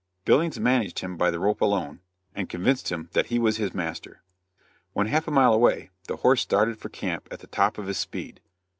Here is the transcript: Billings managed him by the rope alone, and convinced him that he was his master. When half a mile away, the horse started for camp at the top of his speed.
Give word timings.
Billings 0.25 0.59
managed 0.59 0.97
him 0.97 1.15
by 1.15 1.29
the 1.29 1.39
rope 1.39 1.61
alone, 1.61 1.99
and 2.33 2.49
convinced 2.49 2.91
him 2.91 3.09
that 3.13 3.27
he 3.27 3.37
was 3.37 3.57
his 3.57 3.75
master. 3.75 4.23
When 4.93 5.05
half 5.05 5.27
a 5.27 5.29
mile 5.31 5.53
away, 5.53 5.91
the 6.07 6.15
horse 6.15 6.41
started 6.41 6.79
for 6.79 6.89
camp 6.89 7.27
at 7.29 7.41
the 7.41 7.45
top 7.45 7.77
of 7.77 7.85
his 7.85 7.99
speed. 7.99 8.39